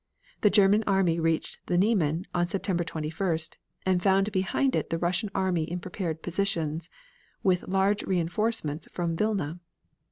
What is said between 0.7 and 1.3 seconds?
army